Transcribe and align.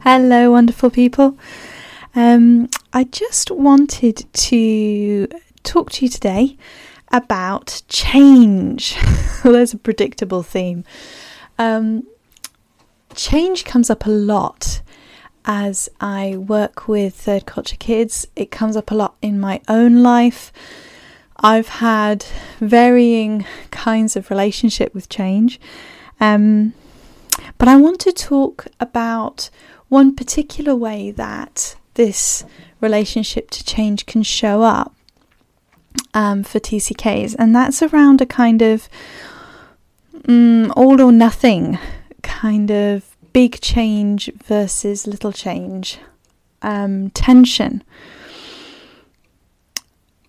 Hello, 0.00 0.52
wonderful 0.52 0.88
people. 0.90 1.36
Um, 2.14 2.68
I 2.92 3.04
just 3.04 3.50
wanted 3.50 4.24
to 4.32 5.26
talk 5.66 5.90
to 5.92 6.04
you 6.04 6.08
today 6.08 6.56
about 7.12 7.82
change. 7.88 8.96
well, 9.44 9.52
there's 9.52 9.74
a 9.74 9.78
predictable 9.78 10.42
theme. 10.42 10.84
Um, 11.58 12.06
change 13.14 13.64
comes 13.64 13.90
up 13.90 14.06
a 14.06 14.10
lot 14.10 14.80
as 15.46 15.88
I 16.00 16.36
work 16.36 16.88
with 16.88 17.14
third 17.14 17.46
culture 17.46 17.76
kids, 17.76 18.26
it 18.34 18.50
comes 18.50 18.76
up 18.76 18.90
a 18.90 18.94
lot 18.94 19.14
in 19.22 19.38
my 19.38 19.60
own 19.68 20.02
life. 20.02 20.52
I've 21.36 21.68
had 21.68 22.24
varying 22.58 23.46
kinds 23.70 24.16
of 24.16 24.28
relationship 24.28 24.92
with 24.92 25.08
change. 25.08 25.60
Um, 26.18 26.74
but 27.58 27.68
I 27.68 27.76
want 27.76 28.00
to 28.00 28.12
talk 28.12 28.66
about 28.80 29.50
one 29.88 30.16
particular 30.16 30.74
way 30.74 31.12
that 31.12 31.76
this 31.94 32.44
relationship 32.80 33.50
to 33.50 33.64
change 33.64 34.06
can 34.06 34.22
show 34.24 34.62
up 34.62 34.95
um, 36.14 36.42
for 36.42 36.58
TCKs, 36.58 37.34
and 37.38 37.54
that's 37.54 37.82
around 37.82 38.20
a 38.20 38.26
kind 38.26 38.62
of 38.62 38.88
mm, 40.22 40.72
all 40.76 41.00
or 41.00 41.12
nothing 41.12 41.78
kind 42.22 42.70
of 42.70 43.16
big 43.32 43.60
change 43.60 44.30
versus 44.44 45.06
little 45.06 45.32
change 45.32 45.98
um, 46.62 47.10
tension. 47.10 47.82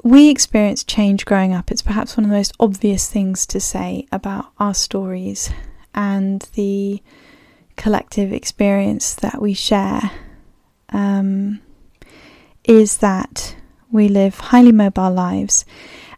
We 0.04 0.30
experience 0.30 0.84
change 0.84 1.26
growing 1.26 1.54
up. 1.54 1.72
It's 1.72 1.82
perhaps 1.82 2.16
one 2.16 2.26
of 2.26 2.30
the 2.30 2.38
most 2.38 2.54
obvious 2.60 3.10
things 3.10 3.45
to 3.48 3.60
say 3.60 4.08
about 4.12 4.52
our 4.60 4.73
stories 4.73 5.50
and 5.94 6.42
the 6.54 7.02
collective 7.76 8.32
experience 8.32 9.16
that 9.16 9.42
we 9.42 9.54
share 9.54 10.12
um, 10.90 11.60
is 12.64 12.98
that 12.98 13.57
we 13.92 14.08
live 14.08 14.36
highly 14.40 14.72
mobile 14.72 15.12
lives. 15.12 15.66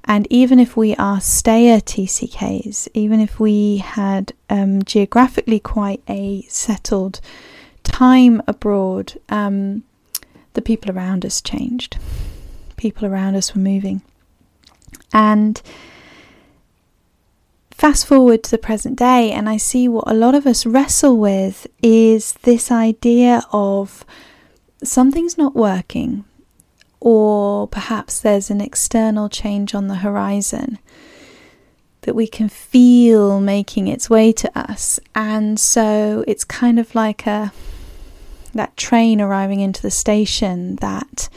And 0.06 0.26
even 0.30 0.60
if 0.60 0.76
we 0.76 0.96
are 0.96 1.22
stayer 1.22 1.80
TCKs, 1.80 2.88
even 2.94 3.20
if 3.20 3.40
we 3.40 3.78
had 3.78 4.34
um, 4.50 4.82
geographically 4.84 5.60
quite 5.60 6.02
a 6.08 6.42
settled 6.50 7.22
time 7.84 8.42
abroad, 8.48 9.20
um, 9.30 9.84
the 10.54 10.62
people 10.62 10.92
around 10.92 11.26
us 11.26 11.42
changed. 11.42 11.98
People 12.76 13.06
around 13.06 13.36
us 13.36 13.54
were 13.54 13.62
moving. 13.62 14.02
And 15.14 15.62
fast 17.72 18.06
forward 18.08 18.44
to 18.44 18.52
the 18.52 18.58
present 18.58 18.98
day, 18.98 19.32
and 19.32 19.48
I 19.48 19.58
see 19.58 19.88
what 19.88 20.10
a 20.10 20.14
lot 20.14 20.36
of 20.36 20.46
us 20.46 20.66
wrestle 20.66 21.18
with 21.18 21.68
is 21.82 22.34
this 22.42 22.72
idea 22.72 23.44
of 23.52 24.04
something's 24.84 25.38
not 25.38 25.56
working, 25.56 26.26
or 27.00 27.68
perhaps 27.68 28.20
there's 28.20 28.50
an 28.50 28.62
external 28.62 29.30
change 29.30 29.74
on 29.74 29.88
the 29.88 29.96
horizon 29.96 30.80
that 32.02 32.16
we 32.16 32.28
can 32.28 32.50
feel 32.50 33.40
making 33.40 33.88
its 33.88 34.10
way 34.10 34.32
to 34.32 34.58
us. 34.58 35.00
And 35.14 35.60
so 35.60 36.24
it's 36.28 36.44
kind 36.44 36.80
of 36.80 36.96
like 36.96 37.28
a 37.28 37.52
that 38.54 38.76
train 38.78 39.22
arriving 39.22 39.60
into 39.60 39.82
the 39.82 39.92
station 39.92 40.78
that 40.78 41.30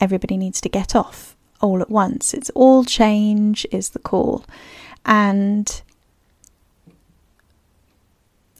everybody 0.00 0.36
needs 0.36 0.60
to 0.60 0.68
get 0.68 0.94
off 0.94 1.36
all 1.60 1.80
at 1.80 1.90
once. 1.90 2.34
It's 2.34 2.50
all 2.50 2.84
change 2.84 3.66
is 3.70 3.90
the 3.90 3.98
call. 3.98 4.44
And 5.04 5.82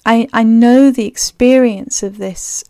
I, 0.04 0.28
I 0.32 0.42
know 0.42 0.90
the 0.90 1.06
experience 1.06 2.02
of 2.02 2.18
this 2.18 2.64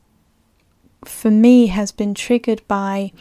for 1.05 1.31
me 1.31 1.67
has 1.69 1.93
been 1.93 2.15
triggered 2.15 2.63
by, 2.69 3.13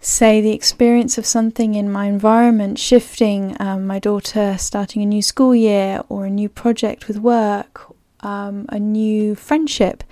say, 0.00 0.40
the 0.40 0.52
experience 0.52 1.18
of 1.18 1.26
something 1.26 1.74
in 1.74 1.90
my 1.90 2.06
environment 2.06 2.78
shifting, 2.78 3.56
um, 3.60 3.86
my 3.86 3.98
daughter 3.98 4.56
starting 4.58 5.02
a 5.02 5.06
new 5.06 5.22
school 5.22 5.54
year 5.54 6.00
or 6.08 6.24
a 6.26 6.30
new 6.30 6.48
project 6.48 7.08
with 7.08 7.18
work, 7.18 7.92
um, 8.20 8.66
a 8.68 8.78
new 8.78 9.34
friendship. 9.34 10.04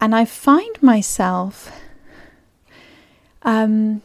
And 0.00 0.14
I 0.14 0.24
find 0.24 0.82
myself 0.82 1.70
um, 3.42 4.02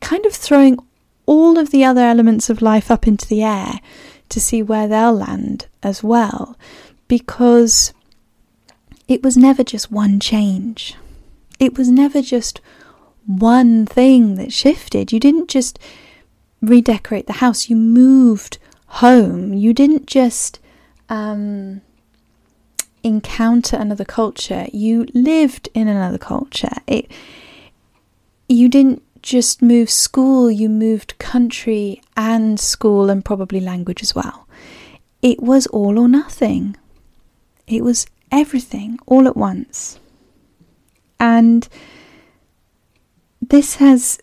kind 0.00 0.26
of 0.26 0.34
throwing 0.34 0.78
all 1.24 1.58
of 1.58 1.70
the 1.70 1.84
other 1.84 2.02
elements 2.02 2.50
of 2.50 2.62
life 2.62 2.90
up 2.90 3.06
into 3.06 3.26
the 3.26 3.42
air 3.42 3.80
to 4.28 4.40
see 4.40 4.62
where 4.62 4.88
they'll 4.88 5.14
land 5.14 5.66
as 5.82 6.02
well, 6.02 6.58
because 7.06 7.92
it 9.06 9.22
was 9.22 9.36
never 9.36 9.64
just 9.64 9.90
one 9.90 10.20
change. 10.20 10.94
It 11.58 11.78
was 11.78 11.88
never 11.90 12.20
just 12.20 12.60
one 13.28 13.84
thing 13.84 14.36
that 14.36 14.52
shifted. 14.52 15.12
You 15.12 15.20
didn't 15.20 15.48
just 15.48 15.78
redecorate 16.62 17.26
the 17.26 17.34
house, 17.34 17.68
you 17.68 17.76
moved 17.76 18.58
home. 18.86 19.52
You 19.52 19.72
didn't 19.74 20.06
just 20.06 20.58
um, 21.08 21.82
encounter 23.02 23.76
another 23.76 24.04
culture, 24.04 24.66
you 24.72 25.06
lived 25.14 25.68
in 25.74 25.88
another 25.88 26.18
culture. 26.18 26.72
It, 26.86 27.10
you 28.48 28.68
didn't 28.68 29.02
just 29.22 29.60
move 29.60 29.90
school, 29.90 30.50
you 30.50 30.68
moved 30.68 31.18
country 31.18 32.00
and 32.16 32.58
school 32.58 33.10
and 33.10 33.24
probably 33.24 33.60
language 33.60 34.02
as 34.02 34.14
well. 34.14 34.48
It 35.20 35.42
was 35.42 35.66
all 35.68 35.98
or 35.98 36.08
nothing. 36.08 36.76
It 37.66 37.84
was 37.84 38.06
everything 38.32 38.98
all 39.06 39.26
at 39.26 39.36
once. 39.36 39.98
And 41.20 41.68
this 43.48 43.76
has 43.76 44.18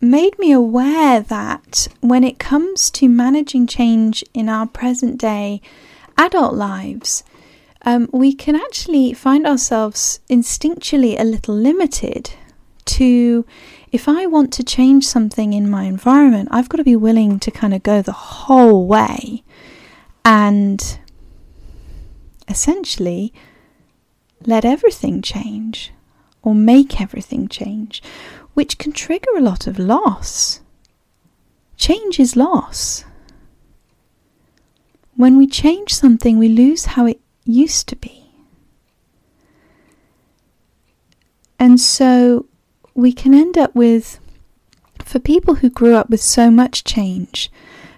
made 0.00 0.38
me 0.38 0.52
aware 0.52 1.20
that 1.20 1.88
when 2.00 2.24
it 2.24 2.38
comes 2.38 2.90
to 2.90 3.08
managing 3.08 3.66
change 3.66 4.24
in 4.32 4.48
our 4.48 4.66
present 4.66 5.18
day 5.18 5.60
adult 6.16 6.54
lives, 6.54 7.22
um, 7.82 8.08
we 8.12 8.32
can 8.32 8.56
actually 8.56 9.12
find 9.12 9.46
ourselves 9.46 10.20
instinctually 10.28 11.18
a 11.18 11.24
little 11.24 11.54
limited 11.54 12.30
to 12.84 13.44
if 13.92 14.08
I 14.08 14.26
want 14.26 14.52
to 14.54 14.64
change 14.64 15.06
something 15.06 15.52
in 15.52 15.68
my 15.68 15.84
environment, 15.84 16.48
I've 16.50 16.68
got 16.68 16.78
to 16.78 16.84
be 16.84 16.96
willing 16.96 17.40
to 17.40 17.50
kind 17.50 17.74
of 17.74 17.82
go 17.82 18.02
the 18.02 18.12
whole 18.12 18.86
way. 18.86 19.42
And 20.24 20.98
essentially 22.50 23.32
let 24.44 24.64
everything 24.64 25.22
change 25.22 25.92
or 26.42 26.54
make 26.54 27.00
everything 27.00 27.48
change, 27.48 28.02
which 28.54 28.78
can 28.78 28.92
trigger 28.92 29.30
a 29.36 29.42
lot 29.42 29.66
of 29.66 29.78
loss. 29.78 30.60
Change 31.76 32.20
is 32.20 32.36
loss. 32.36 33.04
When 35.16 35.36
we 35.36 35.46
change 35.46 35.94
something, 35.94 36.38
we 36.38 36.48
lose 36.48 36.86
how 36.86 37.06
it 37.06 37.20
used 37.44 37.88
to 37.88 37.96
be. 37.96 38.32
And 41.58 41.78
so 41.78 42.46
we 42.94 43.12
can 43.12 43.34
end 43.34 43.58
up 43.58 43.74
with, 43.74 44.18
for 45.04 45.18
people 45.18 45.56
who 45.56 45.68
grew 45.68 45.94
up 45.94 46.08
with 46.08 46.22
so 46.22 46.50
much 46.50 46.84
change, 46.84 47.50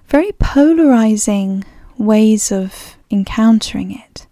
very 0.07 0.33
polarizing 0.33 1.65
ways 1.97 2.51
of 2.51 2.97
encountering 3.11 3.93
it. 3.93 4.27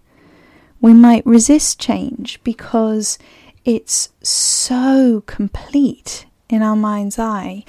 We 0.80 0.92
might 0.94 1.24
resist 1.26 1.78
change 1.78 2.40
because 2.42 3.18
it's 3.64 4.10
so 4.22 5.22
complete 5.26 6.26
in 6.48 6.62
our 6.62 6.76
mind's 6.76 7.18
eye, 7.18 7.64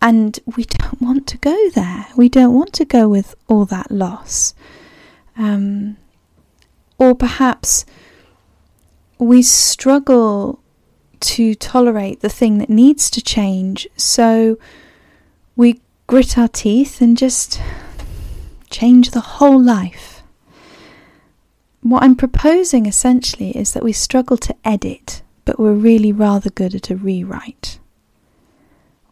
and 0.00 0.38
we 0.56 0.64
don't 0.64 1.00
want 1.00 1.26
to 1.28 1.38
go 1.38 1.70
there. 1.70 2.06
We 2.16 2.28
don't 2.28 2.54
want 2.54 2.72
to 2.74 2.84
go 2.84 3.08
with 3.08 3.34
all 3.48 3.64
that 3.66 3.90
loss. 3.90 4.54
Um, 5.36 5.96
or 6.98 7.14
perhaps 7.14 7.84
we 9.18 9.42
struggle 9.42 10.60
to 11.20 11.54
tolerate 11.54 12.20
the 12.20 12.28
thing 12.28 12.58
that 12.58 12.70
needs 12.70 13.10
to 13.10 13.22
change, 13.22 13.88
so 13.96 14.58
we 15.56 15.80
grit 16.06 16.38
our 16.38 16.48
teeth 16.48 17.00
and 17.00 17.16
just 17.16 17.60
change 18.70 19.10
the 19.10 19.20
whole 19.20 19.60
life. 19.60 20.22
What 21.86 22.02
I'm 22.02 22.16
proposing 22.16 22.86
essentially 22.86 23.56
is 23.56 23.72
that 23.72 23.84
we 23.84 23.92
struggle 23.92 24.36
to 24.38 24.56
edit, 24.64 25.22
but 25.44 25.60
we're 25.60 25.72
really 25.72 26.10
rather 26.10 26.50
good 26.50 26.74
at 26.74 26.90
a 26.90 26.96
rewrite. 26.96 27.78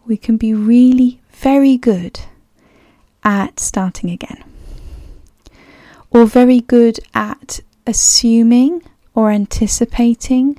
We 0.04 0.16
can 0.16 0.36
be 0.36 0.52
really 0.54 1.20
very 1.30 1.76
good 1.76 2.18
at 3.22 3.60
starting 3.60 4.10
again, 4.10 4.42
or 6.10 6.26
very 6.26 6.62
good 6.62 6.98
at 7.14 7.60
assuming 7.86 8.82
or 9.14 9.30
anticipating 9.30 10.58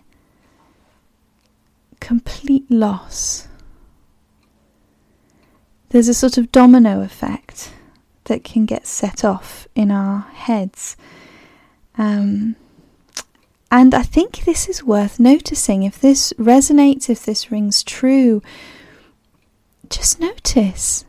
complete 1.99 2.71
loss. 2.71 3.49
There's 5.89 6.07
a 6.07 6.13
sort 6.13 6.37
of 6.37 6.53
domino 6.53 7.01
effect 7.01 7.73
that 8.23 8.45
can 8.45 8.65
get 8.65 8.87
set 8.87 9.25
off 9.25 9.67
in 9.75 9.91
our 9.91 10.21
heads. 10.31 10.95
Um, 11.97 12.55
and 13.71 13.93
I 13.93 14.03
think 14.03 14.45
this 14.45 14.69
is 14.69 14.83
worth 14.83 15.19
noticing. 15.19 15.83
If 15.83 15.99
this 15.99 16.33
resonates, 16.33 17.09
if 17.09 17.25
this 17.25 17.51
rings 17.51 17.83
true, 17.83 18.41
just 19.89 20.19
notice 20.19 21.05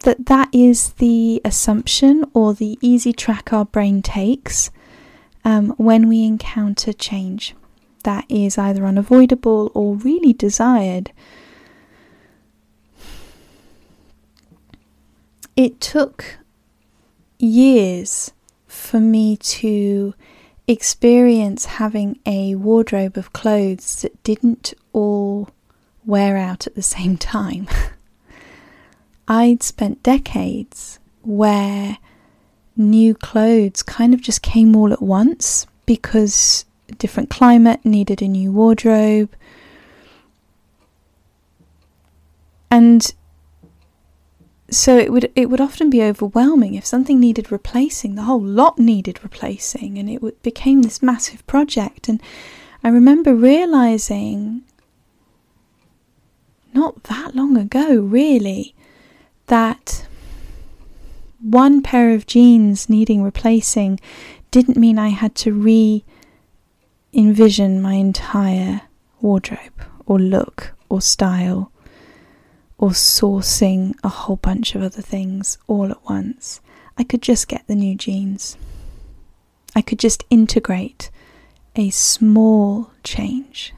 that 0.00 0.26
that 0.26 0.48
is 0.52 0.92
the 0.94 1.40
assumption 1.44 2.24
or 2.34 2.54
the 2.54 2.78
easy 2.80 3.12
track 3.12 3.52
our 3.52 3.64
brain 3.64 4.02
takes 4.02 4.70
um, 5.44 5.70
when 5.76 6.08
we 6.08 6.24
encounter 6.24 6.92
change 6.92 7.54
that 8.04 8.24
is 8.28 8.56
either 8.56 8.86
unavoidable 8.86 9.70
or 9.74 9.96
really 9.96 10.32
desired. 10.32 11.10
It 15.56 15.80
took 15.80 16.38
years 17.38 18.32
for 18.84 19.00
me 19.00 19.36
to 19.36 20.14
experience 20.66 21.64
having 21.64 22.18
a 22.24 22.54
wardrobe 22.54 23.16
of 23.16 23.32
clothes 23.32 24.02
that 24.02 24.22
didn't 24.22 24.74
all 24.92 25.48
wear 26.06 26.36
out 26.36 26.66
at 26.66 26.74
the 26.74 26.82
same 26.82 27.16
time. 27.16 27.68
I'd 29.28 29.62
spent 29.62 30.02
decades 30.02 30.98
where 31.22 31.98
new 32.76 33.14
clothes 33.14 33.82
kind 33.82 34.12
of 34.12 34.20
just 34.20 34.42
came 34.42 34.76
all 34.76 34.92
at 34.92 35.02
once 35.02 35.66
because 35.86 36.64
a 36.88 36.92
different 36.92 37.30
climate 37.30 37.84
needed 37.84 38.20
a 38.20 38.28
new 38.28 38.52
wardrobe. 38.52 39.30
And 42.70 43.14
so 44.70 44.96
it 44.96 45.12
would 45.12 45.30
it 45.36 45.50
would 45.50 45.60
often 45.60 45.90
be 45.90 46.02
overwhelming 46.02 46.74
if 46.74 46.86
something 46.86 47.20
needed 47.20 47.52
replacing 47.52 48.14
the 48.14 48.22
whole 48.22 48.40
lot 48.40 48.78
needed 48.78 49.22
replacing 49.22 49.98
and 49.98 50.08
it 50.08 50.42
became 50.42 50.82
this 50.82 51.02
massive 51.02 51.46
project. 51.46 52.08
And 52.08 52.22
i 52.82 52.88
remember 52.88 53.34
realizing 53.34 54.62
not 56.72 57.04
that 57.04 57.34
long 57.34 57.56
ago 57.56 58.00
really 58.00 58.74
that 59.46 60.06
one 61.40 61.82
pair 61.82 62.14
of 62.14 62.26
jeans 62.26 62.88
needing 62.88 63.22
replacing 63.22 64.00
didn't 64.50 64.78
mean 64.78 64.98
i 64.98 65.08
had 65.08 65.34
to 65.34 65.52
re 65.52 66.04
envision 67.12 67.80
my 67.80 67.94
entire 67.94 68.80
wardrobe 69.20 69.82
or 70.06 70.18
look 70.18 70.72
or 70.88 71.00
style 71.00 71.70
or 72.78 72.90
sourcing 72.90 73.94
a 74.02 74.08
whole 74.08 74.36
bunch 74.36 74.74
of 74.74 74.82
other 74.82 75.02
things 75.02 75.58
all 75.66 75.90
at 75.90 76.04
once. 76.04 76.60
I 76.96 77.04
could 77.04 77.22
just 77.22 77.48
get 77.48 77.66
the 77.66 77.74
new 77.74 77.94
jeans. 77.94 78.56
I 79.74 79.82
could 79.82 79.98
just 79.98 80.24
integrate 80.30 81.10
a 81.76 81.90
small 81.90 82.90
change 83.02 83.74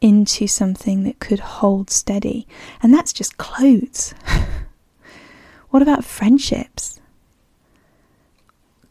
into 0.00 0.46
something 0.46 1.04
that 1.04 1.18
could 1.18 1.40
hold 1.40 1.90
steady. 1.90 2.46
And 2.82 2.94
that's 2.94 3.12
just 3.12 3.36
clothes. 3.36 4.14
what 5.70 5.82
about 5.82 6.04
friendships? 6.04 7.00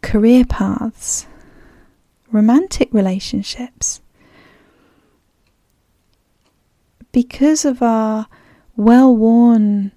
Career 0.01 0.45
paths? 0.45 1.27
Romantic 2.31 2.93
relationships? 2.93 4.01
Because 7.11 7.65
of 7.65 7.81
our 7.81 8.27
well 8.75 9.15
worn 9.15 9.91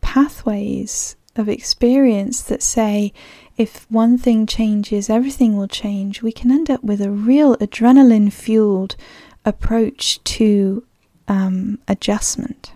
pathways 0.00 1.16
of 1.36 1.48
experience 1.48 2.42
that 2.42 2.62
say 2.62 3.12
if 3.56 3.90
one 3.90 4.18
thing 4.18 4.46
changes, 4.46 5.08
everything 5.08 5.56
will 5.56 5.68
change, 5.68 6.22
we 6.22 6.32
can 6.32 6.50
end 6.50 6.70
up 6.70 6.82
with 6.84 7.00
a 7.00 7.10
real 7.10 7.56
adrenaline 7.56 8.32
fueled 8.32 8.96
approach 9.44 10.22
to 10.24 10.84
um, 11.28 11.78
adjustment 11.88 12.72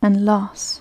and 0.00 0.24
loss. 0.24 0.80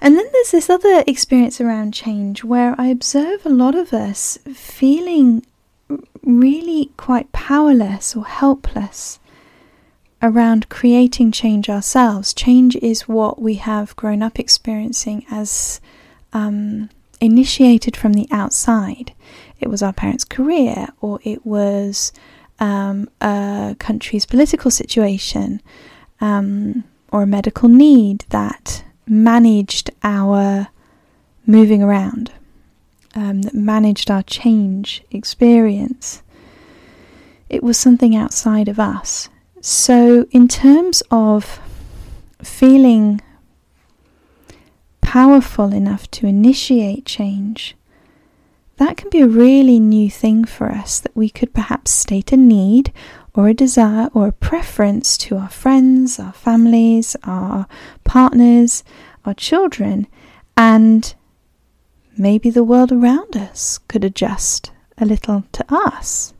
And 0.00 0.16
then 0.16 0.26
there's 0.32 0.52
this 0.52 0.70
other 0.70 1.02
experience 1.06 1.60
around 1.60 1.92
change 1.92 2.44
where 2.44 2.74
I 2.78 2.86
observe 2.86 3.44
a 3.44 3.50
lot 3.50 3.74
of 3.74 3.92
us 3.92 4.38
feeling 4.54 5.44
really 6.22 6.92
quite 6.96 7.32
powerless 7.32 8.14
or 8.14 8.24
helpless 8.24 9.18
around 10.22 10.68
creating 10.68 11.32
change 11.32 11.68
ourselves. 11.68 12.34
Change 12.34 12.76
is 12.76 13.08
what 13.08 13.40
we 13.40 13.54
have 13.54 13.94
grown 13.96 14.22
up 14.22 14.38
experiencing 14.38 15.24
as 15.30 15.80
um, 16.32 16.90
initiated 17.20 17.96
from 17.96 18.14
the 18.14 18.26
outside. 18.30 19.12
It 19.60 19.68
was 19.68 19.82
our 19.82 19.92
parents' 19.92 20.24
career, 20.24 20.88
or 21.00 21.20
it 21.22 21.44
was 21.46 22.12
um, 22.58 23.08
a 23.20 23.76
country's 23.78 24.26
political 24.26 24.70
situation, 24.70 25.60
um, 26.20 26.84
or 27.12 27.22
a 27.22 27.26
medical 27.26 27.68
need 27.68 28.24
that 28.30 28.84
managed 29.06 29.90
our 30.02 30.68
moving 31.46 31.82
around, 31.82 32.32
um, 33.14 33.42
that 33.42 33.54
managed 33.54 34.10
our 34.10 34.22
change 34.22 35.02
experience. 35.10 36.22
It 37.48 37.62
was 37.62 37.78
something 37.78 38.14
outside 38.14 38.68
of 38.68 38.78
us. 38.78 39.28
So, 39.70 40.26
in 40.30 40.48
terms 40.48 41.02
of 41.10 41.60
feeling 42.42 43.20
powerful 45.02 45.74
enough 45.74 46.10
to 46.12 46.26
initiate 46.26 47.04
change, 47.04 47.76
that 48.78 48.96
can 48.96 49.10
be 49.10 49.20
a 49.20 49.28
really 49.28 49.78
new 49.78 50.08
thing 50.08 50.46
for 50.46 50.70
us 50.70 51.00
that 51.00 51.14
we 51.14 51.28
could 51.28 51.52
perhaps 51.52 51.90
state 51.90 52.32
a 52.32 52.36
need 52.38 52.94
or 53.34 53.48
a 53.48 53.52
desire 53.52 54.08
or 54.14 54.28
a 54.28 54.32
preference 54.32 55.18
to 55.18 55.36
our 55.36 55.50
friends, 55.50 56.18
our 56.18 56.32
families, 56.32 57.14
our 57.24 57.66
partners, 58.04 58.82
our 59.26 59.34
children, 59.34 60.06
and 60.56 61.14
maybe 62.16 62.48
the 62.48 62.64
world 62.64 62.90
around 62.90 63.36
us 63.36 63.80
could 63.86 64.02
adjust 64.02 64.70
a 64.96 65.04
little 65.04 65.44
to 65.52 65.62
us. 65.68 66.32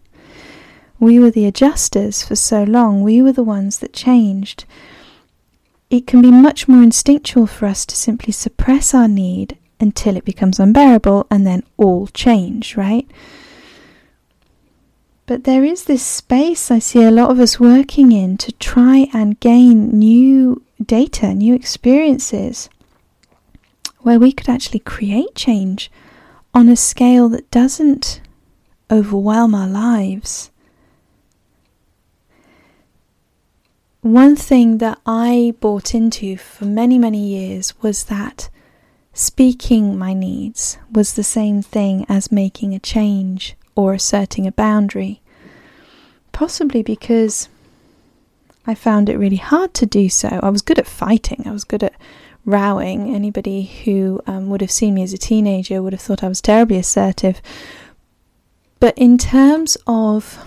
We 1.00 1.18
were 1.18 1.30
the 1.30 1.46
adjusters 1.46 2.22
for 2.24 2.34
so 2.36 2.64
long, 2.64 3.02
we 3.02 3.22
were 3.22 3.32
the 3.32 3.44
ones 3.44 3.78
that 3.78 3.92
changed. 3.92 4.64
It 5.90 6.06
can 6.06 6.20
be 6.20 6.30
much 6.30 6.68
more 6.68 6.82
instinctual 6.82 7.46
for 7.46 7.66
us 7.66 7.86
to 7.86 7.96
simply 7.96 8.32
suppress 8.32 8.94
our 8.94 9.08
need 9.08 9.56
until 9.80 10.16
it 10.16 10.24
becomes 10.24 10.58
unbearable 10.58 11.26
and 11.30 11.46
then 11.46 11.62
all 11.76 12.08
change, 12.08 12.76
right? 12.76 13.08
But 15.26 15.44
there 15.44 15.64
is 15.64 15.84
this 15.84 16.02
space 16.02 16.70
I 16.70 16.78
see 16.78 17.02
a 17.02 17.10
lot 17.10 17.30
of 17.30 17.38
us 17.38 17.60
working 17.60 18.12
in 18.12 18.38
to 18.38 18.52
try 18.52 19.08
and 19.12 19.38
gain 19.40 19.90
new 19.90 20.62
data, 20.82 21.34
new 21.34 21.54
experiences, 21.54 22.68
where 23.98 24.18
we 24.18 24.32
could 24.32 24.48
actually 24.48 24.80
create 24.80 25.34
change 25.34 25.90
on 26.54 26.68
a 26.68 26.76
scale 26.76 27.28
that 27.28 27.50
doesn't 27.50 28.20
overwhelm 28.90 29.54
our 29.54 29.68
lives. 29.68 30.50
One 34.08 34.36
thing 34.36 34.78
that 34.78 34.98
I 35.04 35.52
bought 35.60 35.94
into 35.94 36.38
for 36.38 36.64
many, 36.64 36.98
many 36.98 37.18
years 37.18 37.74
was 37.82 38.04
that 38.04 38.48
speaking 39.12 39.98
my 39.98 40.14
needs 40.14 40.78
was 40.90 41.12
the 41.12 41.22
same 41.22 41.60
thing 41.60 42.06
as 42.08 42.32
making 42.32 42.72
a 42.72 42.78
change 42.78 43.54
or 43.74 43.92
asserting 43.92 44.46
a 44.46 44.52
boundary. 44.52 45.20
Possibly 46.32 46.82
because 46.82 47.50
I 48.66 48.74
found 48.74 49.10
it 49.10 49.18
really 49.18 49.36
hard 49.36 49.74
to 49.74 49.84
do 49.84 50.08
so. 50.08 50.40
I 50.42 50.48
was 50.48 50.62
good 50.62 50.78
at 50.78 50.86
fighting, 50.86 51.42
I 51.44 51.50
was 51.50 51.64
good 51.64 51.82
at 51.82 51.92
rowing. 52.46 53.14
Anybody 53.14 53.64
who 53.84 54.22
um, 54.26 54.48
would 54.48 54.62
have 54.62 54.70
seen 54.70 54.94
me 54.94 55.02
as 55.02 55.12
a 55.12 55.18
teenager 55.18 55.82
would 55.82 55.92
have 55.92 56.00
thought 56.00 56.24
I 56.24 56.28
was 56.28 56.40
terribly 56.40 56.78
assertive. 56.78 57.42
But 58.80 58.96
in 58.96 59.18
terms 59.18 59.76
of 59.86 60.46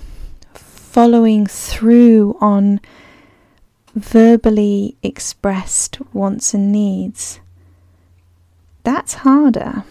following 0.56 1.46
through 1.46 2.39
on 2.41 2.82
verbally 3.95 4.98
expressed 5.03 6.00
wants 6.13 6.53
and 6.53 6.71
needs, 6.71 7.39
that's 8.83 9.15
harder. 9.15 9.83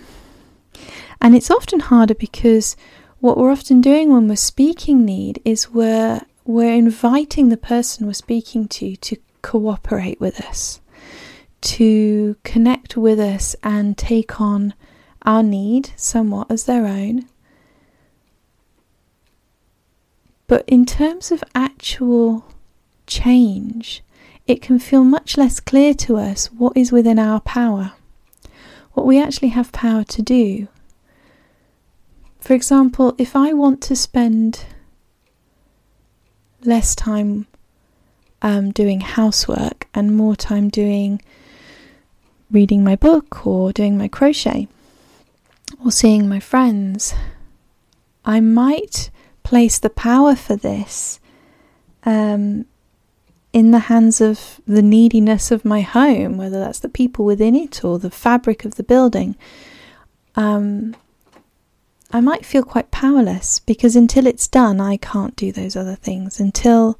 And 1.21 1.35
it's 1.35 1.51
often 1.51 1.81
harder 1.81 2.15
because 2.15 2.77
what 3.21 3.37
we're 3.37 3.53
often 3.53 3.81
doing 3.81 4.13
when 4.13 4.29
we're 4.29 4.37
speaking 4.37 5.05
need 5.05 5.41
is 5.45 5.71
we're 5.71 6.23
we're 6.45 6.75
inviting 6.75 7.49
the 7.49 7.57
person 7.57 8.07
we're 8.07 8.13
speaking 8.15 8.67
to 8.67 8.97
to 8.97 9.17
cooperate 9.43 10.21
with 10.21 10.41
us, 10.41 10.81
to 11.61 12.37
connect 12.43 12.97
with 12.97 13.21
us 13.21 13.55
and 13.63 13.97
take 13.97 14.41
on 14.41 14.75
our 15.23 15.43
need 15.43 15.91
somewhat 15.97 16.51
as 16.51 16.65
their 16.65 16.87
own. 16.87 17.27
But 20.47 20.65
in 20.67 20.85
terms 20.87 21.31
of 21.31 21.45
actual 21.55 22.45
change, 23.11 24.03
it 24.47 24.63
can 24.63 24.79
feel 24.79 25.05
much 25.05 25.37
less 25.37 25.61
clear 25.61 25.93
to 25.95 26.17
us 26.17 26.47
what 26.47 26.77
is 26.77 26.93
within 26.93 27.19
our 27.19 27.41
power, 27.41 27.93
what 28.93 29.05
we 29.05 29.21
actually 29.21 29.49
have 29.49 29.73
power 29.73 30.05
to 30.05 30.23
do. 30.23 30.69
For 32.41 32.55
example, 32.55 33.15
if 33.19 33.37
I 33.37 33.53
want 33.53 33.83
to 33.83 33.97
spend 33.97 34.65
less 36.65 36.95
time 36.95 37.47
um, 38.43 38.71
doing 38.71 39.01
housework 39.01 39.89
and 39.93 40.17
more 40.17 40.37
time 40.37 40.69
doing 40.69 41.21
reading 42.51 42.83
my 42.83 42.97
book 42.97 43.47
or 43.47 43.73
doing 43.73 43.97
my 43.99 44.09
crochet 44.09 44.69
or 45.85 45.93
seeing 45.93 46.29
my 46.29 46.41
friends, 46.41 47.15
I 48.25 48.41
might 48.41 49.11
place 49.43 49.79
the 49.79 49.91
power 49.91 50.35
for 50.35 50.57
this 50.57 51.21
um, 52.05 52.67
in 53.53 53.73
the 53.73 53.81
hands 53.81 54.21
of 54.21 54.61
the 54.67 54.83
neediness 54.83 55.51
of 55.51 55.65
my 55.65 55.81
home, 55.81 56.37
whether 56.37 56.61
that's 56.61 56.79
the 56.79 56.89
people 56.89 57.25
within 57.25 57.57
it 57.57 57.85
or 57.85 57.99
the 57.99 58.11
fabric 58.11 58.65
of 58.65 58.77
the 58.77 58.83
building. 58.83 59.37
Um, 60.37 60.95
I 62.13 62.21
might 62.21 62.47
feel 62.47 62.63
quite 62.63 62.91
powerless 62.91 63.61
because 63.61 63.97
until 63.97 64.27
it's 64.27 64.49
done, 64.49 64.81
I 64.81 64.97
can't 64.97 65.37
do 65.37 65.53
those 65.53 65.77
other 65.77 65.97
things. 65.97 66.41
Until 66.41 66.99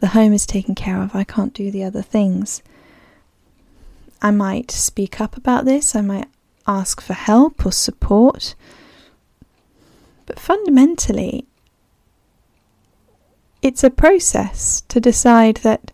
the 0.00 0.08
home 0.08 0.32
is 0.32 0.46
taken 0.46 0.74
care 0.74 1.00
of, 1.00 1.14
I 1.14 1.24
can't 1.24 1.54
do 1.54 1.70
the 1.70 1.84
other 1.84 2.02
things. 2.02 2.62
I 4.22 4.30
might 4.30 4.70
speak 4.70 5.20
up 5.20 5.36
about 5.36 5.64
this, 5.64 5.96
I 5.96 6.02
might 6.02 6.28
ask 6.66 7.00
for 7.00 7.14
help 7.14 7.64
or 7.64 7.72
support. 7.72 8.54
But 10.26 10.38
fundamentally, 10.38 11.46
it's 13.62 13.84
a 13.84 13.90
process 13.90 14.82
to 14.88 15.00
decide 15.00 15.56
that 15.58 15.90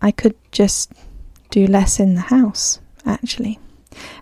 I 0.00 0.10
could 0.10 0.36
just 0.52 0.92
do 1.50 1.66
less 1.66 1.98
in 1.98 2.14
the 2.14 2.22
house, 2.22 2.80
actually. 3.04 3.58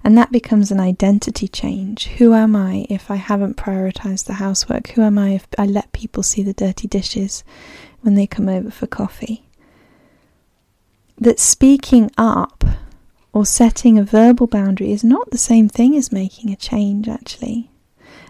And 0.02 0.16
that 0.16 0.32
becomes 0.32 0.70
an 0.70 0.80
identity 0.80 1.48
change. 1.48 2.06
Who 2.18 2.32
am 2.32 2.56
I 2.56 2.86
if 2.88 3.10
I 3.10 3.16
haven't 3.16 3.56
prioritized 3.56 4.24
the 4.24 4.34
housework? 4.34 4.88
Who 4.90 5.02
am 5.02 5.18
I 5.18 5.30
if 5.30 5.46
I 5.58 5.66
let 5.66 5.92
people 5.92 6.22
see 6.22 6.42
the 6.42 6.54
dirty 6.54 6.88
dishes 6.88 7.44
when 8.00 8.14
they 8.14 8.26
come 8.26 8.48
over 8.48 8.70
for 8.70 8.86
coffee? 8.86 9.48
That 11.18 11.38
speaking 11.38 12.10
up 12.16 12.64
or 13.32 13.44
setting 13.44 13.98
a 13.98 14.04
verbal 14.04 14.46
boundary 14.46 14.92
is 14.92 15.04
not 15.04 15.30
the 15.30 15.38
same 15.38 15.68
thing 15.68 15.94
as 15.94 16.10
making 16.12 16.50
a 16.50 16.56
change, 16.56 17.08
actually. 17.08 17.70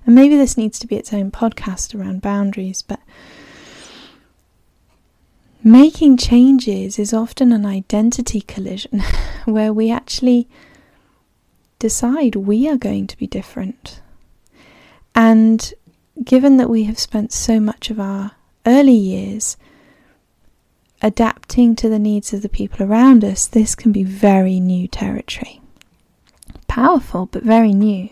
And 0.04 0.14
maybe 0.14 0.36
this 0.36 0.56
needs 0.56 0.78
to 0.80 0.86
be 0.86 0.96
its 0.96 1.12
own 1.12 1.30
podcast 1.30 1.94
around 1.94 2.22
boundaries, 2.22 2.82
but 2.82 3.00
making 5.66 6.16
changes 6.16 6.96
is 6.96 7.12
often 7.12 7.50
an 7.50 7.66
identity 7.66 8.40
collision 8.40 9.02
where 9.46 9.72
we 9.72 9.90
actually 9.90 10.48
decide 11.80 12.36
we 12.36 12.68
are 12.68 12.76
going 12.76 13.04
to 13.04 13.18
be 13.18 13.26
different. 13.26 14.00
And 15.12 15.74
given 16.22 16.56
that 16.58 16.70
we 16.70 16.84
have 16.84 17.00
spent 17.00 17.32
so 17.32 17.58
much 17.58 17.90
of 17.90 17.98
our 17.98 18.30
early 18.64 18.94
years 18.94 19.56
adapting 21.02 21.74
to 21.74 21.88
the 21.88 21.98
needs 21.98 22.32
of 22.32 22.42
the 22.42 22.48
people 22.48 22.86
around 22.86 23.24
us, 23.24 23.48
this 23.48 23.74
can 23.74 23.90
be 23.90 24.04
very 24.04 24.60
new 24.60 24.86
territory. 24.86 25.60
Powerful, 26.68 27.26
but 27.26 27.42
very 27.42 27.72
new. 27.72 28.08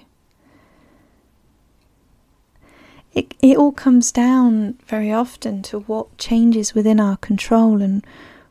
It, 3.14 3.34
it 3.40 3.56
all 3.56 3.72
comes 3.72 4.10
down 4.10 4.76
very 4.86 5.12
often 5.12 5.62
to 5.62 5.80
what 5.80 6.18
changes 6.18 6.74
within 6.74 6.98
our 6.98 7.16
control 7.16 7.80
and 7.80 8.04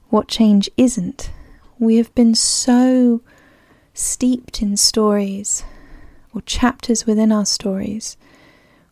what 0.10 0.30
change 0.30 0.70
isn't. 0.78 1.32
We 1.80 1.98
have 1.98 2.14
been 2.16 2.34
so 2.34 3.22
steeped 3.94 4.62
in 4.62 4.78
stories 4.78 5.64
or 6.34 6.42
chapters 6.42 7.06
within 7.06 7.32
our 7.32 7.46
stories 7.46 8.16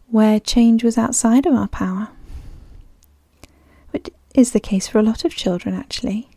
where 0.09 0.39
change 0.41 0.83
was 0.83 0.97
outside 0.97 1.45
of 1.45 1.53
our 1.53 1.69
power. 1.69 2.09
Which 3.91 4.09
is 4.35 4.51
the 4.51 4.59
case 4.59 4.87
for 4.87 4.99
a 4.99 5.03
lot 5.03 5.23
of 5.23 5.33
children, 5.33 5.73
actually. 5.73 6.29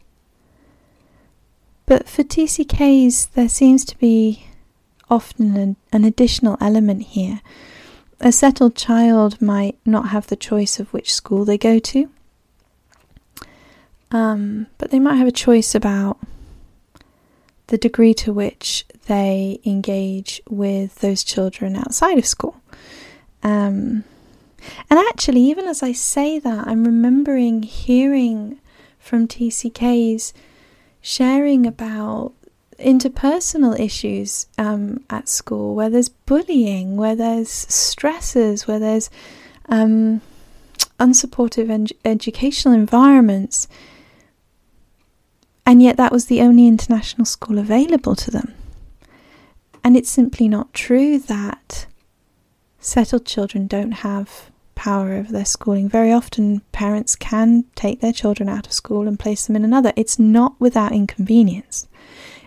But 1.87 2.09
for 2.09 2.23
TCKs, 2.23 3.33
there 3.33 3.49
seems 3.49 3.85
to 3.87 3.99
be 3.99 4.47
often 5.11 5.57
an, 5.57 5.77
an 5.93 6.05
additional 6.05 6.57
element 6.61 7.03
here. 7.03 7.41
A 8.21 8.33
settled 8.33 8.75
child 8.75 9.43
might 9.43 9.79
not 9.85 10.09
have 10.09 10.29
the 10.29 10.37
choice 10.37 10.79
of 10.79 10.93
which 10.93 11.13
school 11.13 11.45
they 11.45 11.59
go 11.59 11.79
to, 11.79 12.11
um, 14.11 14.67
but 14.79 14.91
they 14.91 15.01
might 15.01 15.17
have 15.17 15.29
a 15.29 15.33
choice 15.33 15.75
about 15.75 16.19
the 17.67 17.79
degree 17.79 18.15
to 18.15 18.33
which 18.33 18.87
they 19.07 19.59
engage 19.65 20.41
with 20.49 20.97
those 20.97 21.25
children 21.25 21.77
outside 21.77 22.19
of 22.19 22.27
school. 22.27 22.61
Um, 23.43 24.05
and 24.89 24.99
actually, 24.99 25.41
even 25.43 25.67
as 25.67 25.83
I 25.83 25.93
say 25.93 26.39
that, 26.39 26.67
I'm 26.67 26.85
remembering 26.85 27.63
hearing 27.63 28.61
from 28.99 29.29
TCKs 29.29 30.33
sharing 31.03 31.67
about 31.67 32.33
interpersonal 32.79 33.79
issues 33.79 34.47
um, 34.59 35.05
at 35.11 35.29
school, 35.29 35.75
where 35.75 35.91
there's 35.91 36.09
bullying, 36.09 36.97
where 36.97 37.17
there's 37.17 37.51
stresses, 37.51 38.67
where 38.67 38.79
there's 38.79 39.11
um, 39.69 40.21
unsupportive 40.99 41.71
en- 41.71 41.89
educational 42.05 42.75
environments 42.75 43.69
and 45.67 45.83
yet 45.83 45.97
that 45.97 46.13
was 46.13 46.27
the 46.27 46.41
only 46.41 46.67
international 46.67 47.25
school 47.25 47.59
available 47.59 48.15
to 48.17 48.31
them. 48.31 48.55
And 49.83 49.97
it's 49.97 50.11
simply 50.11 50.49
not 50.49 50.75
true 50.75 51.19
that 51.19 51.87
settled 52.81 53.27
children 53.27 53.67
don't 53.67 53.93
have 53.93 54.51
power 54.75 55.13
over 55.13 55.33
their 55.33 55.45
schooling. 55.45 55.89
Very 55.89 56.13
often, 56.13 56.61
parents 56.73 57.17
can 57.17 57.65
take 57.75 58.01
their 58.01 58.13
children 58.13 58.49
out 58.49 58.67
of 58.67 58.73
school 58.73 59.07
and 59.09 59.19
place 59.19 59.47
them 59.47 59.57
in 59.57 59.65
another. 59.65 59.93
It's 59.97 60.19
not 60.19 60.55
without 60.59 60.93
inconvenience, 60.93 61.87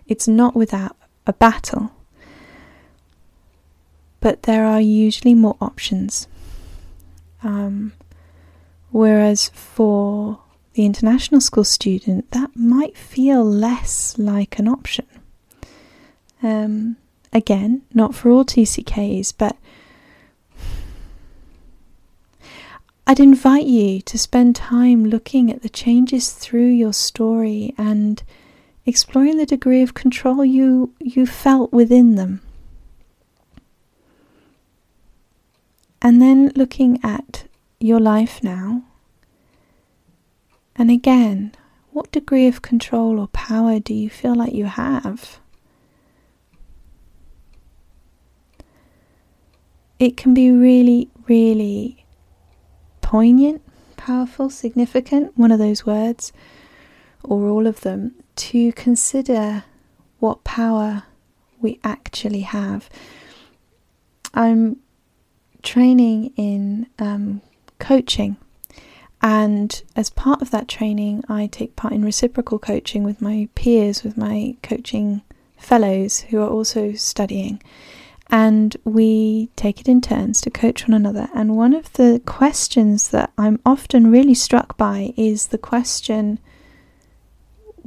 it's 0.08 0.28
not 0.28 0.56
without 0.56 0.96
a 1.26 1.34
battle. 1.34 1.92
But 4.20 4.44
there 4.44 4.66
are 4.66 4.82
usually 4.82 5.36
more 5.36 5.58
options. 5.62 6.28
Um, 7.44 7.94
whereas 8.92 9.50
for 9.50 10.40
the 10.74 10.86
international 10.86 11.42
school 11.42 11.64
student, 11.64 12.32
that 12.32 12.52
might 12.56 12.98
feel 12.98 13.44
less 13.44 14.18
like 14.18 14.60
an 14.60 14.68
option. 14.68 15.06
Um, 16.42 16.98
again, 17.34 17.84
not 17.94 18.16
for 18.16 18.30
all 18.30 18.46
TCKs, 18.46 19.34
but 19.38 19.58
I'd 23.10 23.20
invite 23.22 23.66
you 23.66 24.02
to 24.02 24.18
spend 24.18 24.56
time 24.56 25.06
looking 25.06 25.50
at 25.50 25.62
the 25.62 25.70
changes 25.70 26.34
through 26.34 26.68
your 26.68 26.92
story 26.92 27.74
and 27.78 28.22
exploring 28.88 29.38
the 29.38 29.46
degree 29.46 29.84
of 29.84 29.94
control 29.94 30.44
you, 30.44 30.94
you 31.00 31.28
felt 31.28 31.72
within 31.72 32.16
them. 32.16 32.42
And 36.02 36.20
then 36.22 36.52
looking 36.56 37.00
at 37.04 37.46
your 37.80 38.00
life 38.00 38.42
now 38.42 38.84
and 40.78 40.92
again, 40.92 41.54
what 41.92 42.12
degree 42.12 42.48
of 42.48 42.62
control 42.62 43.20
or 43.20 43.28
power 43.30 43.80
do 43.80 43.94
you 43.96 44.10
feel 44.12 44.36
like 44.36 44.54
you 44.54 44.66
have? 44.66 45.40
It 49.98 50.16
can 50.16 50.36
be 50.36 50.52
really, 50.52 51.10
really 51.28 52.06
poignant, 53.02 53.64
powerful, 53.96 54.52
significant, 54.52 55.36
one 55.36 55.52
of 55.52 55.58
those 55.58 55.88
words, 55.88 56.32
or 57.28 57.48
all 57.48 57.68
of 57.68 57.82
them, 57.82 58.16
to 58.36 58.72
consider 58.74 59.64
what 60.20 60.44
power 60.44 61.04
we 61.60 61.80
actually 61.84 62.42
have. 62.42 62.90
I'm 64.34 64.78
training 65.62 66.34
in 66.36 66.88
um, 67.00 67.42
coaching 67.80 68.38
and 69.22 69.82
as 69.96 70.10
part 70.10 70.42
of 70.42 70.52
that 70.52 70.68
training, 70.68 71.24
I 71.28 71.48
take 71.48 71.76
part 71.76 71.94
in 71.94 72.06
reciprocal 72.06 72.60
coaching 72.60 73.04
with 73.04 73.22
my 73.22 73.50
peers, 73.56 74.04
with 74.04 74.18
my 74.18 74.56
coaching 74.62 75.22
fellows 75.58 76.22
who 76.22 76.42
are 76.42 76.50
also 76.50 76.94
studying. 76.94 77.62
And 78.30 78.76
we 78.84 79.50
take 79.56 79.80
it 79.80 79.88
in 79.88 80.02
turns 80.02 80.42
to 80.42 80.52
coach 80.52 80.88
one 80.88 80.94
another. 80.94 81.30
And 81.34 81.56
one 81.56 81.74
of 81.74 81.94
the 81.94 82.22
questions 82.26 83.10
that 83.10 83.32
I'm 83.38 83.60
often 83.66 84.12
really 84.12 84.34
struck 84.34 84.78
by 84.78 85.14
is 85.18 85.48
the 85.48 85.58
question 85.58 86.40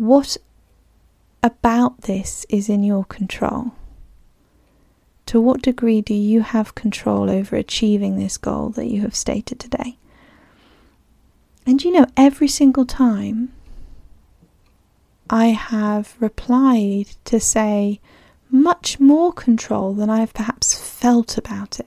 what 0.01 0.39
about 1.43 2.01
this 2.03 2.47
is 2.49 2.71
in 2.71 2.83
your 2.83 3.05
control? 3.05 3.73
To 5.27 5.39
what 5.39 5.61
degree 5.61 6.01
do 6.01 6.15
you 6.15 6.41
have 6.41 6.75
control 6.75 7.29
over 7.29 7.55
achieving 7.55 8.17
this 8.17 8.39
goal 8.39 8.71
that 8.71 8.87
you 8.87 9.03
have 9.03 9.15
stated 9.15 9.61
today? 9.61 9.99
And 11.67 11.85
you 11.85 11.93
know, 11.93 12.07
every 12.17 12.49
single 12.49 12.87
time 12.87 13.53
I 15.29 15.49
have 15.49 16.17
replied 16.19 17.09
to 17.27 17.39
say 17.39 18.01
much 18.51 19.01
more 19.01 19.35
control 19.35 19.93
than 19.93 20.09
I 20.09 20.21
have 20.21 20.33
perhaps 20.33 20.79
felt 20.79 21.37
about 21.37 21.79
it. 21.79 21.87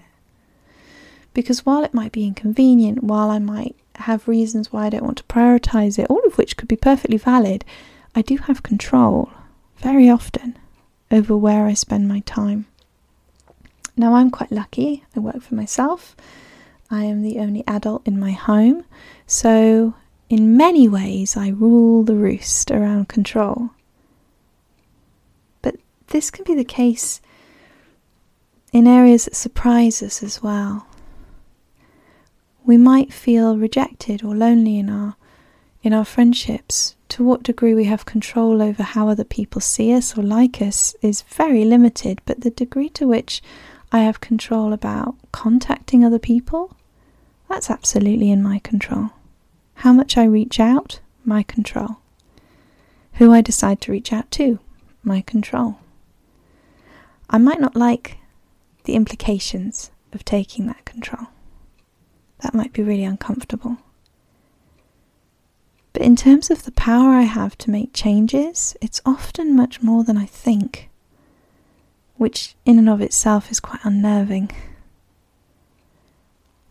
Because 1.33 1.65
while 1.65 1.83
it 1.83 1.95
might 1.95 2.11
be 2.11 2.27
inconvenient, 2.27 3.03
while 3.03 3.31
I 3.31 3.39
might 3.39 3.75
have 3.95 4.27
reasons 4.27 4.71
why 4.71 4.85
I 4.85 4.89
don't 4.91 5.03
want 5.03 5.17
to 5.17 5.23
prioritize 5.23 5.97
it, 5.97 6.05
all 6.11 6.21
of 6.27 6.37
which 6.37 6.57
could 6.57 6.67
be 6.67 6.75
perfectly 6.75 7.17
valid, 7.17 7.65
I 8.15 8.21
do 8.21 8.37
have 8.37 8.63
control 8.63 9.31
very 9.77 10.09
often 10.09 10.57
over 11.11 11.35
where 11.35 11.65
I 11.65 11.73
spend 11.73 12.07
my 12.07 12.19
time. 12.21 12.67
Now, 13.95 14.15
I'm 14.15 14.31
quite 14.31 14.51
lucky. 14.51 15.03
I 15.15 15.19
work 15.19 15.41
for 15.41 15.55
myself. 15.55 16.15
I 16.89 17.03
am 17.05 17.21
the 17.21 17.39
only 17.39 17.63
adult 17.67 18.05
in 18.07 18.19
my 18.19 18.31
home. 18.31 18.85
So, 19.27 19.95
in 20.29 20.57
many 20.57 20.87
ways, 20.87 21.37
I 21.37 21.49
rule 21.49 22.03
the 22.03 22.15
roost 22.15 22.71
around 22.71 23.07
control. 23.09 23.71
But 25.61 25.75
this 26.07 26.31
can 26.31 26.43
be 26.43 26.55
the 26.55 26.63
case 26.63 27.21
in 28.71 28.87
areas 28.87 29.25
that 29.25 29.35
surprise 29.35 30.01
us 30.01 30.23
as 30.23 30.41
well. 30.41 30.87
We 32.65 32.77
might 32.77 33.13
feel 33.13 33.57
rejected 33.57 34.23
or 34.23 34.35
lonely 34.35 34.79
in 34.79 34.89
our 34.89 35.15
in 35.83 35.93
our 35.93 36.05
friendships. 36.05 36.95
To 37.09 37.23
what 37.23 37.43
degree 37.43 37.75
we 37.75 37.83
have 37.83 38.05
control 38.05 38.61
over 38.61 38.81
how 38.81 39.09
other 39.09 39.23
people 39.25 39.61
see 39.61 39.93
us 39.93 40.17
or 40.17 40.23
like 40.23 40.61
us 40.61 40.95
is 41.01 41.21
very 41.23 41.63
limited, 41.63 42.21
but 42.25 42.41
the 42.41 42.49
degree 42.49 42.89
to 42.89 43.07
which 43.07 43.43
I 43.91 43.99
have 43.99 44.21
control 44.21 44.73
about 44.73 45.15
contacting 45.31 46.03
other 46.03 46.17
people, 46.17 46.75
that's 47.47 47.69
absolutely 47.69 48.31
in 48.31 48.41
my 48.41 48.57
control. 48.59 49.11
How 49.75 49.93
much 49.93 50.17
I 50.17 50.23
reach 50.23 50.59
out, 50.59 51.01
my 51.23 51.43
control. 51.43 51.97
Who 53.15 53.31
I 53.31 53.41
decide 53.41 53.79
to 53.81 53.91
reach 53.91 54.11
out 54.11 54.31
to, 54.31 54.57
my 55.03 55.21
control. 55.21 55.77
I 57.29 57.37
might 57.37 57.61
not 57.61 57.75
like 57.75 58.17
the 58.85 58.95
implications 58.95 59.91
of 60.13 60.25
taking 60.25 60.65
that 60.65 60.85
control. 60.85 61.27
That 62.41 62.53
might 62.55 62.73
be 62.73 62.81
really 62.81 63.03
uncomfortable. 63.03 63.77
In 66.03 66.17
terms 66.17 66.51
of 66.51 66.65
the 66.65 66.71
power 66.73 67.11
I 67.11 67.21
have 67.21 67.57
to 67.59 67.71
make 67.71 67.93
changes, 67.93 68.75
it's 68.81 68.99
often 69.05 69.55
much 69.55 69.81
more 69.81 70.03
than 70.03 70.17
I 70.17 70.25
think 70.25 70.89
which 72.17 72.55
in 72.65 72.77
and 72.77 72.89
of 72.89 72.99
itself 72.99 73.49
is 73.49 73.61
quite 73.61 73.79
unnerving. 73.85 74.51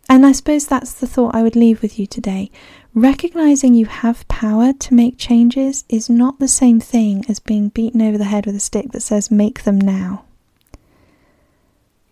And 0.07 0.27
I 0.27 0.33
suppose 0.33 0.67
that's 0.67 0.93
the 0.93 1.07
thought 1.07 1.35
I 1.35 1.43
would 1.43 1.57
leave 1.57 1.81
with 1.81 1.99
you 1.99 2.07
today. 2.07 2.51
Recognizing 2.93 3.73
you 3.73 3.87
have 3.87 4.29
power 4.29 4.75
to 4.75 4.95
make 4.95 5.17
changes 5.17 5.85
is 5.89 6.11
not 6.11 6.39
the 6.39 6.47
same 6.47 6.79
thing 6.79 7.25
as 7.27 7.41
being 7.41 7.71
beaten 7.71 8.03
over 8.03 8.19
the 8.19 8.25
head 8.25 8.45
with 8.45 8.55
a 8.55 8.61
stick 8.61 8.93
that 8.93 9.01
says, 9.01 9.31
make 9.31 9.65
them 9.65 9.81
now. 9.81 10.27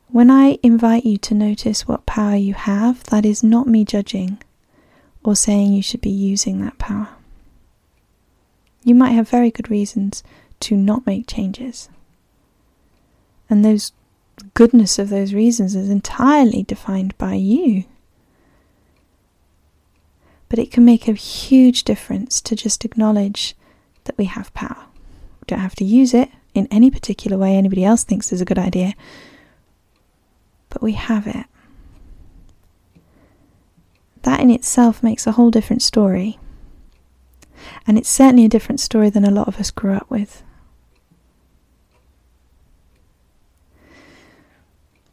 When 0.09 0.31
I 0.31 0.59
invite 0.63 1.05
you 1.05 1.19
to 1.19 1.35
notice 1.35 1.87
what 1.87 2.07
power 2.07 2.37
you 2.37 2.55
have, 2.55 3.05
that 3.05 3.27
is 3.27 3.45
not 3.45 3.67
me 3.67 3.85
judging 3.85 4.39
or 5.23 5.37
saying 5.37 5.73
you 5.73 5.83
should 5.83 6.01
be 6.01 6.11
using 6.11 6.61
that 6.61 6.79
power. 6.79 7.09
You 8.83 8.95
might 8.95 9.11
have 9.11 9.29
very 9.29 9.51
good 9.51 9.71
reasons 9.71 10.23
to 10.61 10.77
not 10.77 11.07
make 11.07 11.27
changes. 11.27 11.89
And 13.49 13.65
those 13.65 13.93
goodness 14.55 14.99
of 14.99 15.09
those 15.09 15.35
reasons 15.35 15.75
is 15.75 15.91
entirely 15.91 16.63
defined 16.63 17.17
by 17.19 17.35
you. 17.35 17.85
But 20.49 20.59
it 20.59 20.71
can 20.71 20.85
make 20.85 21.07
a 21.07 21.13
huge 21.13 21.85
difference 21.85 22.41
to 22.43 22.57
just 22.57 22.85
acknowledge 22.85 23.55
that 24.05 24.17
we 24.17 24.25
have 24.25 24.53
power. 24.55 24.87
We 25.41 25.47
don't 25.47 25.61
have 25.61 25.77
to 25.77 25.85
use 25.85 26.15
it 26.15 26.31
in 26.55 26.67
any 26.71 26.91
particular 26.91 27.37
way 27.39 27.55
anybody 27.57 27.85
else 27.85 28.05
thinks 28.05 28.33
is 28.33 28.41
a 28.41 28.47
good 28.47 28.59
idea, 28.59 28.95
but 30.69 30.83
we 30.83 30.93
have 30.93 31.27
it. 31.27 31.47
That 34.23 34.41
in 34.41 34.51
itself 34.51 35.03
makes 35.03 35.27
a 35.27 35.33
whole 35.33 35.51
different 35.51 35.83
story. 35.83 36.39
And 37.87 37.99
it's 37.99 38.09
certainly 38.09 38.45
a 38.45 38.49
different 38.49 38.81
story 38.81 39.11
than 39.11 39.25
a 39.25 39.31
lot 39.31 39.49
of 39.49 39.59
us 39.59 39.71
grew 39.71 39.95
up 39.95 40.09
with. 40.11 40.43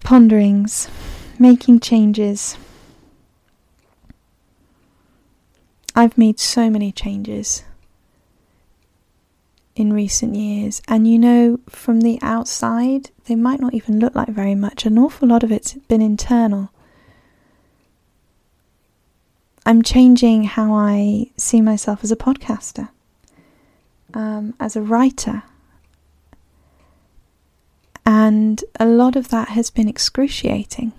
ponderings, 0.07 0.87
making 1.37 1.81
changes. 1.81 2.55
I've 5.93 6.17
made 6.17 6.39
so 6.39 6.69
many 6.69 6.93
changes 6.93 7.65
in 9.75 9.91
recent 9.91 10.35
years, 10.35 10.81
and 10.87 11.05
you 11.09 11.19
know, 11.19 11.59
from 11.67 11.99
the 11.99 12.19
outside, 12.21 13.11
they 13.25 13.35
might 13.35 13.59
not 13.59 13.73
even 13.73 13.99
look 13.99 14.15
like 14.15 14.29
very 14.29 14.55
much. 14.55 14.85
An 14.85 14.97
awful 14.97 15.27
lot 15.27 15.43
of 15.43 15.51
it's 15.51 15.73
been 15.73 16.01
internal. 16.01 16.71
I'm 19.67 19.81
changing 19.81 20.45
how 20.45 20.73
I 20.73 21.29
see 21.35 21.59
myself 21.59 22.01
as 22.01 22.09
a 22.09 22.15
podcaster, 22.15 22.87
um, 24.13 24.53
as 24.61 24.77
a 24.77 24.81
writer, 24.81 25.43
and 28.05 28.63
a 28.79 28.85
lot 28.85 29.17
of 29.17 29.27
that 29.27 29.49
has 29.49 29.69
been 29.69 29.89
excruciating, 29.89 30.93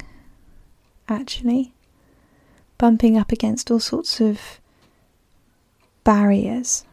actually, 1.09 1.73
bumping 2.77 3.17
up 3.17 3.33
against 3.33 3.71
all 3.71 3.81
sorts 3.81 4.21
of 4.21 4.61
barriers. 6.05 6.85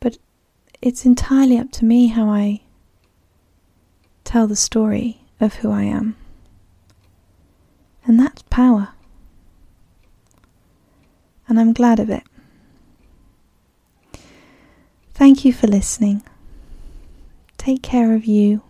But 0.00 0.16
it's 0.80 1.04
entirely 1.04 1.58
up 1.58 1.70
to 1.72 1.84
me 1.84 2.06
how 2.06 2.30
I 2.30 2.62
tell 4.24 4.46
the 4.46 4.56
story 4.56 5.20
of 5.42 5.56
who 5.56 5.70
I 5.70 5.82
am. 5.82 6.16
And 8.08 8.18
that's 8.18 8.42
power. 8.44 8.88
And 11.46 11.60
I'm 11.60 11.74
glad 11.74 12.00
of 12.00 12.08
it. 12.08 12.22
Thank 15.12 15.44
you 15.44 15.52
for 15.52 15.66
listening. 15.66 16.22
Take 17.58 17.82
care 17.82 18.14
of 18.14 18.24
you. 18.24 18.62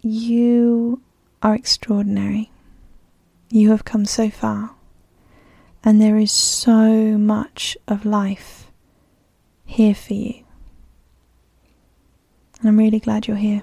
You 0.00 1.02
are 1.42 1.54
extraordinary. 1.54 2.50
You 3.50 3.70
have 3.70 3.84
come 3.84 4.06
so 4.06 4.30
far, 4.30 4.70
and 5.84 6.00
there 6.00 6.16
is 6.16 6.32
so 6.32 7.18
much 7.18 7.76
of 7.86 8.06
life 8.06 8.70
here 9.66 9.94
for 9.94 10.14
you. 10.14 10.44
And 12.60 12.68
I'm 12.70 12.78
really 12.78 13.00
glad 13.00 13.26
you're 13.26 13.36
here. 13.36 13.62